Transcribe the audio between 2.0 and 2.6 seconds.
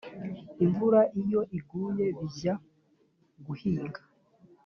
bajya